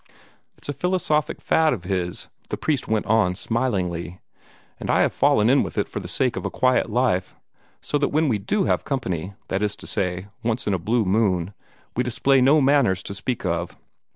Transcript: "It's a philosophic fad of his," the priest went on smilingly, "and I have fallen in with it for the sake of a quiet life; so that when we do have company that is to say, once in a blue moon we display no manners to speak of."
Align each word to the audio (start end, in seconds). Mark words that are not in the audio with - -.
"It's 0.57 0.67
a 0.67 0.73
philosophic 0.73 1.39
fad 1.39 1.73
of 1.73 1.83
his," 1.83 2.27
the 2.49 2.57
priest 2.57 2.87
went 2.87 3.05
on 3.05 3.35
smilingly, 3.35 4.19
"and 4.79 4.89
I 4.89 5.03
have 5.03 5.13
fallen 5.13 5.47
in 5.47 5.61
with 5.61 5.77
it 5.77 5.87
for 5.87 5.99
the 5.99 6.07
sake 6.07 6.35
of 6.35 6.43
a 6.43 6.49
quiet 6.49 6.89
life; 6.89 7.35
so 7.81 7.99
that 7.99 8.07
when 8.09 8.27
we 8.27 8.39
do 8.39 8.63
have 8.63 8.83
company 8.83 9.35
that 9.49 9.61
is 9.61 9.75
to 9.75 9.85
say, 9.85 10.25
once 10.41 10.65
in 10.65 10.73
a 10.73 10.79
blue 10.79 11.05
moon 11.05 11.53
we 11.95 12.01
display 12.01 12.41
no 12.41 12.59
manners 12.59 13.03
to 13.03 13.13
speak 13.13 13.45
of." 13.45 13.77